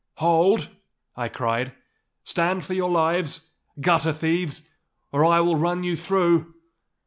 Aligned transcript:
'Hold!' 0.15 0.69
I 1.15 1.27
cried. 1.29 1.73
'Stand 2.23 2.65
for 2.65 2.73
your 2.73 2.89
lives, 2.89 3.51
gutter 3.79 4.13
thieves, 4.13 4.67
or 5.11 5.23
I 5.23 5.41
will 5.41 5.57
run 5.57 5.83
you 5.83 5.95
through! 5.95 6.55